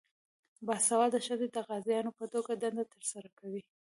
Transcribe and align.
باسواده 0.67 1.19
ښځې 1.27 1.47
د 1.51 1.57
قاضیانو 1.69 2.11
په 2.19 2.25
توګه 2.33 2.51
دنده 2.63 2.83
ترسره 2.93 3.29
کوي. 3.39 3.61